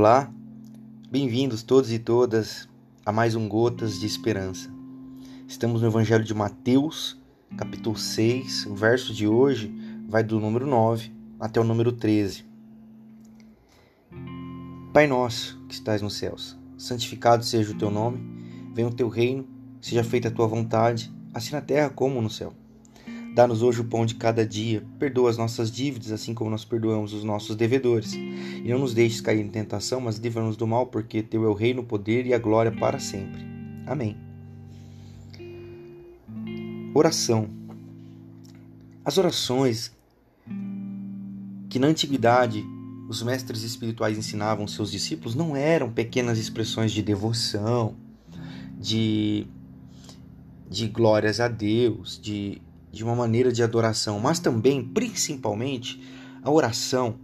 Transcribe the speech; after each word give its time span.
Olá, 0.00 0.32
bem-vindos 1.10 1.64
todos 1.64 1.90
e 1.90 1.98
todas 1.98 2.68
a 3.04 3.10
mais 3.10 3.34
um 3.34 3.48
Gotas 3.48 3.98
de 3.98 4.06
Esperança. 4.06 4.72
Estamos 5.48 5.82
no 5.82 5.88
Evangelho 5.88 6.22
de 6.22 6.32
Mateus, 6.32 7.20
capítulo 7.56 7.98
6. 7.98 8.66
O 8.66 8.76
verso 8.76 9.12
de 9.12 9.26
hoje 9.26 9.74
vai 10.08 10.22
do 10.22 10.38
número 10.38 10.68
9 10.68 11.12
até 11.40 11.60
o 11.60 11.64
número 11.64 11.90
13. 11.90 12.44
Pai 14.94 15.08
nosso 15.08 15.60
que 15.66 15.74
estás 15.74 16.00
nos 16.00 16.14
céus, 16.14 16.56
santificado 16.76 17.44
seja 17.44 17.72
o 17.72 17.76
teu 17.76 17.90
nome, 17.90 18.20
venha 18.72 18.86
o 18.86 18.94
teu 18.94 19.08
reino, 19.08 19.48
seja 19.80 20.04
feita 20.04 20.28
a 20.28 20.30
tua 20.30 20.46
vontade, 20.46 21.12
assim 21.34 21.50
na 21.50 21.60
terra 21.60 21.90
como 21.90 22.22
no 22.22 22.30
céu. 22.30 22.52
Dá-nos 23.34 23.62
hoje 23.62 23.80
o 23.80 23.84
pão 23.84 24.04
de 24.04 24.14
cada 24.14 24.44
dia, 24.44 24.84
perdoa 24.98 25.30
as 25.30 25.38
nossas 25.38 25.70
dívidas, 25.70 26.10
assim 26.10 26.34
como 26.34 26.50
nós 26.50 26.64
perdoamos 26.64 27.12
os 27.12 27.22
nossos 27.22 27.54
devedores. 27.54 28.12
E 28.14 28.68
não 28.68 28.80
nos 28.80 28.94
deixes 28.94 29.20
cair 29.20 29.40
em 29.40 29.48
tentação, 29.48 30.00
mas 30.00 30.18
livra-nos 30.18 30.56
do 30.56 30.66
mal, 30.66 30.86
porque 30.86 31.22
teu 31.22 31.44
é 31.44 31.48
o 31.48 31.54
reino, 31.54 31.82
o 31.82 31.84
poder 31.84 32.26
e 32.26 32.34
a 32.34 32.38
glória 32.38 32.72
para 32.72 32.98
sempre. 32.98 33.40
Amém. 33.86 34.16
Oração. 36.94 37.48
As 39.04 39.16
orações 39.18 39.92
que 41.68 41.78
na 41.78 41.86
antiguidade 41.86 42.64
os 43.08 43.22
mestres 43.22 43.62
espirituais 43.62 44.18
ensinavam 44.18 44.66
seus 44.66 44.90
discípulos 44.90 45.34
não 45.34 45.56
eram 45.56 45.90
pequenas 45.90 46.38
expressões 46.38 46.92
de 46.92 47.02
devoção, 47.02 47.94
de, 48.78 49.46
de 50.68 50.88
glórias 50.88 51.40
a 51.40 51.48
Deus, 51.48 52.20
de 52.20 52.60
de 52.90 53.04
uma 53.04 53.14
maneira 53.14 53.52
de 53.52 53.62
adoração, 53.62 54.18
mas 54.18 54.38
também, 54.38 54.82
principalmente, 54.82 56.02
a 56.42 56.50
oração 56.50 57.16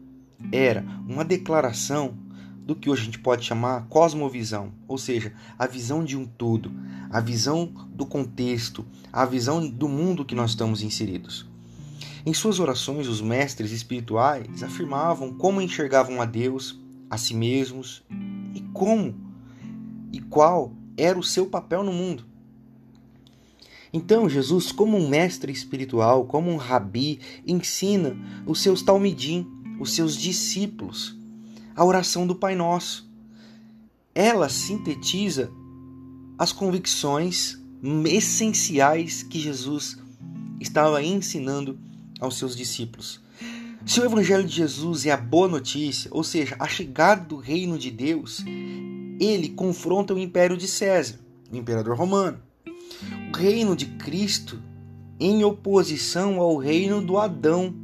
era 0.53 0.85
uma 1.09 1.25
declaração 1.25 2.17
do 2.65 2.75
que 2.75 2.89
hoje 2.89 3.03
a 3.03 3.05
gente 3.05 3.19
pode 3.19 3.45
chamar 3.45 3.87
cosmovisão, 3.89 4.73
ou 4.89 4.97
seja, 4.97 5.33
a 5.59 5.67
visão 5.67 6.03
de 6.03 6.17
um 6.17 6.25
todo, 6.25 6.73
a 7.11 7.21
visão 7.21 7.71
do 7.89 8.07
contexto, 8.07 8.85
a 9.13 9.25
visão 9.27 9.67
do 9.69 9.89
mundo 9.89 10.25
que 10.25 10.35
nós 10.35 10.51
estamos 10.51 10.83
inseridos. 10.83 11.47
Em 12.25 12.33
suas 12.33 12.59
orações, 12.59 13.07
os 13.07 13.21
mestres 13.21 13.71
espirituais 13.71 14.63
afirmavam 14.63 15.35
como 15.35 15.61
enxergavam 15.61 16.23
a 16.23 16.25
Deus, 16.25 16.81
a 17.11 17.19
si 17.19 17.35
mesmos 17.35 18.03
e 18.55 18.61
como 18.73 19.15
e 20.11 20.21
qual 20.21 20.73
era 20.97 21.19
o 21.19 21.23
seu 21.23 21.47
papel 21.47 21.85
no 21.85 21.93
mundo. 21.93 22.25
Então, 23.97 24.29
Jesus, 24.29 24.73
como 24.73 24.99
um 24.99 25.09
mestre 25.09 25.53
espiritual, 25.53 26.25
como 26.27 26.51
um 26.51 26.57
rabi, 26.57 27.21
ensina 27.47 28.17
os 28.45 28.61
seus 28.61 28.83
talmidim, 28.83 29.47
os 29.79 29.93
seus 29.93 30.17
discípulos, 30.17 31.17
a 31.77 31.85
oração 31.85 32.27
do 32.27 32.35
Pai 32.35 32.57
Nosso. 32.57 33.09
Ela 34.13 34.49
sintetiza 34.49 35.49
as 36.37 36.51
convicções 36.51 37.57
essenciais 38.07 39.23
que 39.23 39.39
Jesus 39.39 39.97
estava 40.61 41.01
ensinando 41.01 41.79
aos 42.19 42.37
seus 42.37 42.57
discípulos. 42.57 43.23
Se 43.87 44.01
o 44.01 44.05
Evangelho 44.05 44.43
de 44.43 44.57
Jesus 44.57 45.07
é 45.07 45.13
a 45.13 45.17
boa 45.17 45.47
notícia, 45.47 46.11
ou 46.13 46.25
seja, 46.25 46.57
a 46.59 46.67
chegada 46.67 47.25
do 47.27 47.37
reino 47.37 47.79
de 47.79 47.93
Deus, 47.93 48.45
ele 49.21 49.51
confronta 49.51 50.13
o 50.13 50.19
império 50.19 50.57
de 50.57 50.67
César, 50.67 51.21
o 51.49 51.57
imperador 51.57 51.97
romano 51.97 52.43
reino 53.35 53.77
de 53.77 53.87
Cristo 53.87 54.63
em 55.19 55.45
oposição 55.45 56.41
ao 56.41 56.57
reino 56.57 57.03
do 57.03 57.19
Adão. 57.19 57.75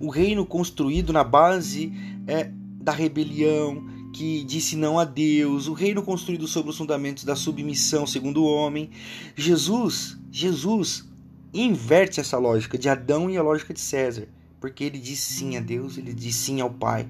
O 0.00 0.08
reino 0.08 0.46
construído 0.46 1.12
na 1.12 1.22
base 1.22 1.92
é, 2.26 2.50
da 2.80 2.92
rebelião, 2.92 3.84
que 4.12 4.44
disse 4.44 4.76
não 4.76 4.98
a 4.98 5.04
Deus, 5.04 5.66
o 5.66 5.72
reino 5.72 6.02
construído 6.02 6.46
sobre 6.46 6.70
os 6.70 6.78
fundamentos 6.78 7.24
da 7.24 7.34
submissão 7.34 8.06
segundo 8.06 8.42
o 8.42 8.46
homem. 8.46 8.90
Jesus, 9.36 10.16
Jesus 10.30 11.08
inverte 11.52 12.20
essa 12.20 12.38
lógica 12.38 12.78
de 12.78 12.88
Adão 12.88 13.28
e 13.30 13.36
a 13.36 13.42
lógica 13.42 13.74
de 13.74 13.80
César, 13.80 14.28
porque 14.60 14.84
ele 14.84 14.98
diz 14.98 15.18
sim 15.20 15.56
a 15.56 15.60
Deus, 15.60 15.98
ele 15.98 16.14
diz 16.14 16.34
sim 16.36 16.60
ao 16.60 16.70
Pai. 16.70 17.08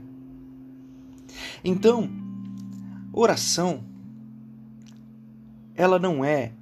Então, 1.63 2.11
oração 3.13 3.85
ela 5.75 5.99
não 5.99 6.25
é 6.25 6.53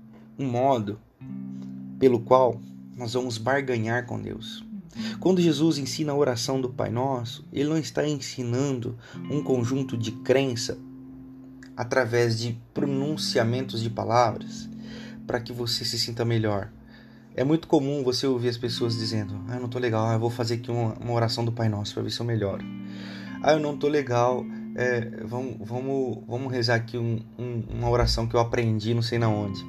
um 0.43 0.51
modo 0.51 0.99
pelo 1.99 2.21
qual 2.21 2.61
nós 2.97 3.15
vamos 3.15 3.39
barganhar 3.39 4.07
com 4.07 4.21
Deus. 4.21 4.65
Quando 5.21 5.41
Jesus 5.41 5.79
ensina 5.79 6.13
a 6.13 6.17
oração 6.17 6.61
do 6.61 6.69
Pai 6.69 6.91
Nosso, 6.91 7.47
ele 7.53 7.69
não 7.69 7.79
está 7.79 8.07
ensinando 8.07 8.99
um 9.31 9.43
conjunto 9.43 9.97
de 9.97 10.13
crença 10.13 10.79
através 11.77 12.39
de 12.39 12.61
pronunciamentos 12.75 13.83
de 13.83 13.89
palavras 13.89 14.69
para 15.27 15.41
que 15.41 15.53
você 15.53 15.85
se 15.85 15.99
sinta 15.99 16.25
melhor. 16.25 16.71
É 17.35 17.43
muito 17.43 17.67
comum 17.67 18.03
você 18.03 18.27
ouvir 18.27 18.49
as 18.49 18.59
pessoas 18.59 18.97
dizendo: 18.97 19.41
Ah, 19.49 19.55
eu 19.55 19.61
não 19.61 19.69
tô 19.69 19.79
legal, 19.79 20.07
ah, 20.07 20.13
eu 20.15 20.19
vou 20.19 20.29
fazer 20.29 20.55
aqui 20.55 20.71
uma, 20.71 20.93
uma 20.95 21.13
oração 21.15 21.45
do 21.45 21.53
Pai 21.53 21.69
Nosso 21.69 21.95
para 21.95 22.03
ver 22.03 22.11
se 22.11 22.21
eu 22.21 22.27
melhoro. 22.27 22.63
Ah, 23.43 23.53
eu 23.53 23.61
não 23.61 23.77
tô 23.77 23.89
legal, 23.89 24.45
é, 24.77 25.25
vamos, 25.25 25.57
vamos, 25.61 26.19
vamos 26.29 26.53
rezar 26.53 26.75
aqui 26.75 26.99
um, 26.99 27.21
um, 27.39 27.63
uma 27.71 27.89
oração 27.89 28.27
que 28.27 28.37
eu 28.37 28.41
aprendi 28.41 28.93
não 28.93 29.03
sei 29.03 29.19
na 29.19 29.29
onde. 29.29 29.65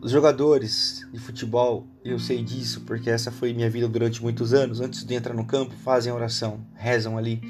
Os 0.00 0.12
jogadores 0.12 1.04
de 1.12 1.18
futebol, 1.18 1.84
eu 2.04 2.20
sei 2.20 2.40
disso 2.40 2.82
porque 2.82 3.10
essa 3.10 3.32
foi 3.32 3.52
minha 3.52 3.68
vida 3.68 3.88
durante 3.88 4.22
muitos 4.22 4.54
anos. 4.54 4.80
Antes 4.80 5.04
de 5.04 5.12
entrar 5.12 5.34
no 5.34 5.44
campo, 5.44 5.74
fazem 5.82 6.12
oração, 6.12 6.60
rezam 6.76 7.18
ali, 7.18 7.42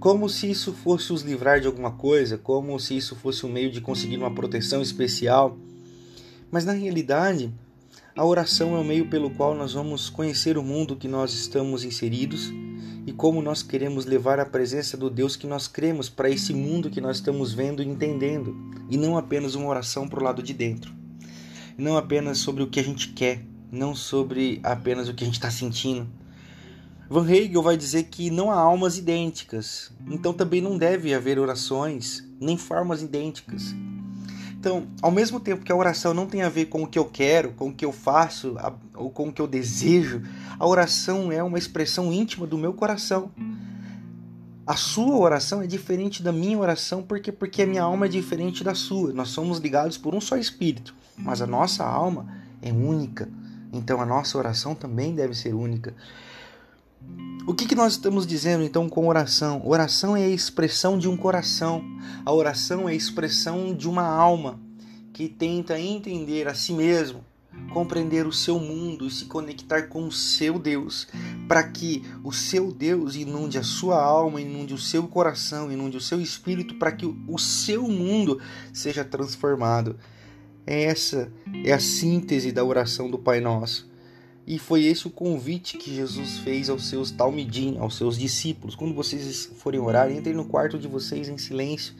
como 0.00 0.28
se 0.28 0.50
isso 0.50 0.72
fosse 0.72 1.12
os 1.12 1.22
livrar 1.22 1.60
de 1.60 1.68
alguma 1.68 1.92
coisa, 1.92 2.36
como 2.36 2.76
se 2.80 2.96
isso 2.96 3.14
fosse 3.14 3.46
um 3.46 3.48
meio 3.48 3.70
de 3.70 3.80
conseguir 3.80 4.16
uma 4.16 4.34
proteção 4.34 4.82
especial. 4.82 5.56
Mas 6.50 6.64
na 6.64 6.72
realidade, 6.72 7.54
a 8.16 8.24
oração 8.24 8.74
é 8.74 8.80
o 8.80 8.84
meio 8.84 9.08
pelo 9.08 9.30
qual 9.30 9.54
nós 9.54 9.72
vamos 9.72 10.10
conhecer 10.10 10.58
o 10.58 10.64
mundo 10.64 10.96
que 10.96 11.06
nós 11.06 11.32
estamos 11.32 11.84
inseridos 11.84 12.52
e 13.06 13.12
como 13.12 13.40
nós 13.40 13.62
queremos 13.62 14.04
levar 14.04 14.40
a 14.40 14.46
presença 14.46 14.96
do 14.96 15.08
Deus 15.08 15.36
que 15.36 15.46
nós 15.46 15.68
cremos 15.68 16.08
para 16.08 16.28
esse 16.28 16.52
mundo 16.52 16.90
que 16.90 17.00
nós 17.00 17.18
estamos 17.18 17.54
vendo 17.54 17.84
e 17.84 17.86
entendendo, 17.86 18.56
e 18.90 18.96
não 18.96 19.16
apenas 19.16 19.54
uma 19.54 19.68
oração 19.68 20.08
para 20.08 20.18
o 20.18 20.24
lado 20.24 20.42
de 20.42 20.52
dentro 20.52 20.95
não 21.76 21.96
apenas 21.96 22.38
sobre 22.38 22.62
o 22.62 22.66
que 22.66 22.80
a 22.80 22.84
gente 22.84 23.08
quer, 23.08 23.44
não 23.70 23.94
sobre 23.94 24.60
apenas 24.62 25.08
o 25.08 25.14
que 25.14 25.24
a 25.24 25.26
gente 25.26 25.34
está 25.34 25.50
sentindo. 25.50 26.08
Van 27.08 27.28
Hegel 27.30 27.62
vai 27.62 27.76
dizer 27.76 28.04
que 28.04 28.30
não 28.30 28.50
há 28.50 28.56
almas 28.56 28.98
idênticas, 28.98 29.92
então 30.10 30.32
também 30.32 30.60
não 30.60 30.76
deve 30.76 31.14
haver 31.14 31.38
orações 31.38 32.26
nem 32.40 32.56
formas 32.56 33.00
idênticas. 33.00 33.74
Então, 34.58 34.88
ao 35.00 35.12
mesmo 35.12 35.38
tempo 35.38 35.64
que 35.64 35.70
a 35.70 35.76
oração 35.76 36.12
não 36.12 36.26
tem 36.26 36.42
a 36.42 36.48
ver 36.48 36.66
com 36.66 36.82
o 36.82 36.86
que 36.88 36.98
eu 36.98 37.04
quero, 37.04 37.52
com 37.52 37.68
o 37.68 37.72
que 37.72 37.84
eu 37.84 37.92
faço 37.92 38.56
ou 38.94 39.10
com 39.10 39.28
o 39.28 39.32
que 39.32 39.40
eu 39.40 39.46
desejo, 39.46 40.22
a 40.58 40.66
oração 40.66 41.30
é 41.30 41.40
uma 41.40 41.58
expressão 41.58 42.12
íntima 42.12 42.46
do 42.46 42.58
meu 42.58 42.72
coração. 42.72 43.30
A 44.66 44.76
sua 44.76 45.16
oração 45.16 45.62
é 45.62 45.66
diferente 45.66 46.22
da 46.22 46.32
minha 46.32 46.58
oração 46.58 47.02
porque 47.02 47.30
porque 47.30 47.62
a 47.62 47.66
minha 47.66 47.82
alma 47.82 48.06
é 48.06 48.08
diferente 48.08 48.64
da 48.64 48.74
sua. 48.74 49.12
Nós 49.12 49.28
somos 49.28 49.58
ligados 49.58 49.96
por 49.96 50.14
um 50.14 50.20
só 50.20 50.36
espírito 50.36 50.94
mas 51.16 51.40
a 51.40 51.46
nossa 51.46 51.84
alma 51.84 52.26
é 52.60 52.72
única. 52.72 53.28
Então 53.72 54.00
a 54.00 54.06
nossa 54.06 54.36
oração 54.38 54.74
também 54.74 55.14
deve 55.14 55.34
ser 55.34 55.54
única. 55.54 55.94
O 57.46 57.54
que, 57.54 57.66
que 57.66 57.74
nós 57.74 57.92
estamos 57.92 58.26
dizendo 58.26 58.64
então 58.64 58.88
com 58.88 59.06
oração? 59.06 59.62
Oração 59.64 60.16
é 60.16 60.24
a 60.24 60.28
expressão 60.28 60.98
de 60.98 61.08
um 61.08 61.16
coração. 61.16 61.84
A 62.24 62.32
oração 62.32 62.88
é 62.88 62.92
a 62.92 62.94
expressão 62.94 63.74
de 63.74 63.88
uma 63.88 64.06
alma 64.06 64.58
que 65.12 65.28
tenta 65.28 65.78
entender 65.78 66.48
a 66.48 66.54
si 66.54 66.72
mesmo, 66.72 67.24
compreender 67.72 68.26
o 68.26 68.32
seu 68.32 68.58
mundo 68.58 69.06
e 69.06 69.10
se 69.10 69.26
conectar 69.26 69.82
com 69.82 70.06
o 70.06 70.12
seu 70.12 70.58
Deus, 70.58 71.08
para 71.48 71.62
que 71.62 72.02
o 72.24 72.32
seu 72.32 72.72
Deus 72.72 73.14
inunde 73.14 73.58
a 73.58 73.62
sua 73.62 74.02
alma, 74.02 74.40
inunde 74.40 74.74
o 74.74 74.78
seu 74.78 75.06
coração, 75.06 75.70
inunde 75.70 75.96
o 75.96 76.00
seu 76.00 76.20
espírito, 76.20 76.74
para 76.74 76.92
que 76.92 77.06
o 77.06 77.38
seu 77.38 77.88
mundo 77.88 78.40
seja 78.72 79.04
transformado. 79.04 79.96
Essa 80.66 81.30
é 81.64 81.72
a 81.72 81.78
síntese 81.78 82.50
da 82.50 82.64
oração 82.64 83.08
do 83.10 83.18
Pai 83.18 83.40
Nosso. 83.40 83.88
E 84.46 84.58
foi 84.58 84.84
esse 84.84 85.06
o 85.06 85.10
convite 85.10 85.76
que 85.76 85.94
Jesus 85.94 86.38
fez 86.38 86.70
aos 86.70 86.88
seus 86.88 87.10
talmidim, 87.10 87.78
aos 87.78 87.96
seus 87.96 88.16
discípulos. 88.16 88.76
Quando 88.76 88.94
vocês 88.94 89.50
forem 89.58 89.80
orar, 89.80 90.10
entrem 90.10 90.34
no 90.34 90.44
quarto 90.44 90.78
de 90.78 90.86
vocês 90.86 91.28
em 91.28 91.38
silêncio 91.38 91.94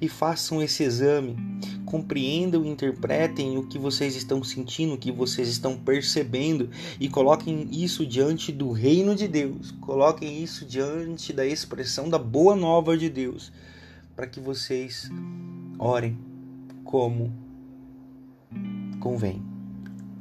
e 0.00 0.08
façam 0.08 0.62
esse 0.62 0.82
exame. 0.82 1.36
Compreendam 1.84 2.64
e 2.64 2.68
interpretem 2.68 3.58
o 3.58 3.66
que 3.66 3.78
vocês 3.78 4.16
estão 4.16 4.42
sentindo, 4.42 4.94
o 4.94 4.98
que 4.98 5.12
vocês 5.12 5.48
estão 5.48 5.76
percebendo 5.76 6.70
e 6.98 7.08
coloquem 7.08 7.68
isso 7.70 8.06
diante 8.06 8.50
do 8.50 8.72
reino 8.72 9.14
de 9.14 9.28
Deus. 9.28 9.70
Coloquem 9.80 10.42
isso 10.42 10.64
diante 10.64 11.32
da 11.32 11.44
expressão 11.44 12.08
da 12.08 12.18
boa 12.18 12.56
nova 12.56 12.96
de 12.96 13.10
Deus, 13.10 13.52
para 14.16 14.26
que 14.26 14.40
vocês 14.40 15.10
orem 15.78 16.18
como 16.84 17.32
convém. 19.00 19.42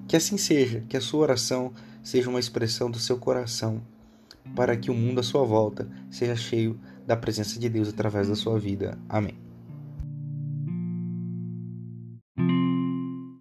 Que 0.08 0.16
assim 0.16 0.38
seja, 0.38 0.84
que 0.90 0.98
a 0.98 1.02
sua 1.02 1.22
oração 1.22 1.72
seja 2.04 2.30
uma 2.30 2.40
expressão 2.40 2.90
do 2.90 3.00
seu 3.00 3.18
coração, 3.18 3.82
para 4.56 4.76
que 4.76 4.92
o 4.92 4.94
mundo 4.94 5.20
à 5.20 5.24
sua 5.24 5.46
volta 5.46 5.88
seja 6.10 6.36
cheio 6.36 6.80
da 7.06 7.16
presença 7.16 7.60
de 7.60 7.70
Deus 7.70 7.90
através 7.90 8.28
da 8.28 8.36
sua 8.36 8.60
vida. 8.60 8.98
Amém. 9.08 9.51